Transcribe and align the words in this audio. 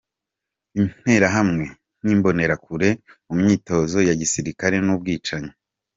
Interahamwe 0.81 1.65
n’imbonerakure 2.03 2.89
mu 3.27 3.33
myitozo 3.41 3.97
ya 4.07 4.15
gisilikare 4.19 4.75
n’ubwicanyi 4.81 5.51